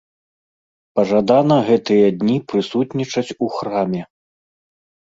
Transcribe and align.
Пажадана 0.99 1.57
гэтыя 1.69 2.07
дні 2.23 2.37
прысутнічаць 2.49 3.27
у 3.43 3.55
храме. 3.61 4.03